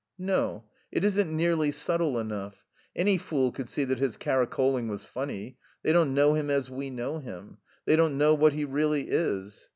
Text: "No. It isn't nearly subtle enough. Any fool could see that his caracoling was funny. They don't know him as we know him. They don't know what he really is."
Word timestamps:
"No. 0.17 0.63
It 0.91 1.03
isn't 1.03 1.29
nearly 1.31 1.69
subtle 1.69 2.17
enough. 2.17 2.65
Any 2.95 3.19
fool 3.19 3.51
could 3.51 3.69
see 3.69 3.83
that 3.83 3.99
his 3.99 4.17
caracoling 4.17 4.87
was 4.89 5.03
funny. 5.03 5.59
They 5.83 5.93
don't 5.93 6.15
know 6.15 6.33
him 6.33 6.49
as 6.49 6.71
we 6.71 6.89
know 6.89 7.19
him. 7.19 7.59
They 7.85 7.95
don't 7.97 8.17
know 8.17 8.33
what 8.33 8.53
he 8.53 8.65
really 8.65 9.07
is." 9.09 9.69